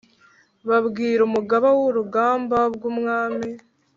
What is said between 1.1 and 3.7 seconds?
umugaba wurugamba bwumwami